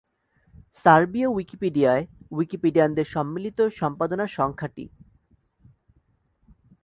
সার্বীয় 0.75 1.29
উইকিপিডিয়ায় 1.35 2.03
উইকিপিডিয়ানদের 2.31 3.07
সম্মিলিত 3.15 3.59
সম্পাদনার 3.79 4.31
সংখ্যা 4.37 4.69
টি। 4.75 4.85